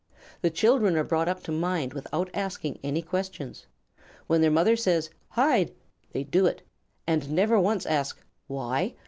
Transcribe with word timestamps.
The 0.41 0.49
children 0.49 0.95
are 0.97 1.03
brought 1.03 1.27
up 1.29 1.43
to 1.43 1.51
mind 1.51 1.93
without 1.93 2.31
asking 2.33 2.79
any 2.83 3.03
questions. 3.03 3.67
When 4.25 4.41
their 4.41 4.49
mother 4.49 4.75
says, 4.75 5.11
"Hide!" 5.29 5.75
they 6.11 6.23
do 6.23 6.47
it, 6.47 6.63
and 7.05 7.29
never 7.29 7.59
once 7.59 7.85
ask 7.85 8.19
"Why?" 8.47 8.95